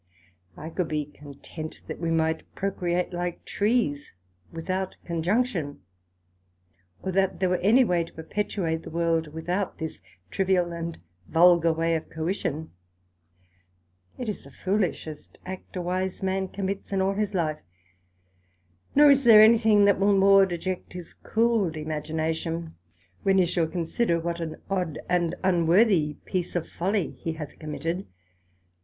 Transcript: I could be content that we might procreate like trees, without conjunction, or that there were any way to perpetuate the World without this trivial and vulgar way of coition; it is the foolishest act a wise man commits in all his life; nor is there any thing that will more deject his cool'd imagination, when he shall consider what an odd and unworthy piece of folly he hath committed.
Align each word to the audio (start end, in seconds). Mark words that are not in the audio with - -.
I 0.57 0.71
could 0.71 0.87
be 0.87 1.05
content 1.05 1.83
that 1.85 1.99
we 1.99 2.09
might 2.09 2.41
procreate 2.55 3.13
like 3.13 3.45
trees, 3.45 4.13
without 4.51 4.95
conjunction, 5.05 5.81
or 7.03 7.11
that 7.11 7.39
there 7.39 7.49
were 7.49 7.57
any 7.59 7.83
way 7.83 8.03
to 8.05 8.13
perpetuate 8.13 8.81
the 8.81 8.89
World 8.89 9.27
without 9.27 9.77
this 9.77 10.01
trivial 10.31 10.71
and 10.73 10.97
vulgar 11.27 11.71
way 11.71 11.95
of 11.95 12.09
coition; 12.09 12.71
it 14.17 14.27
is 14.27 14.43
the 14.43 14.49
foolishest 14.49 15.37
act 15.45 15.75
a 15.75 15.83
wise 15.83 16.23
man 16.23 16.47
commits 16.47 16.91
in 16.91 16.99
all 16.99 17.13
his 17.13 17.35
life; 17.35 17.59
nor 18.95 19.11
is 19.11 19.23
there 19.23 19.43
any 19.43 19.59
thing 19.59 19.85
that 19.85 19.99
will 19.99 20.17
more 20.17 20.47
deject 20.47 20.93
his 20.93 21.13
cool'd 21.13 21.77
imagination, 21.77 22.73
when 23.21 23.37
he 23.37 23.45
shall 23.45 23.67
consider 23.67 24.19
what 24.19 24.39
an 24.39 24.59
odd 24.67 24.97
and 25.07 25.35
unworthy 25.43 26.15
piece 26.25 26.55
of 26.55 26.67
folly 26.67 27.11
he 27.19 27.33
hath 27.33 27.59
committed. 27.59 28.07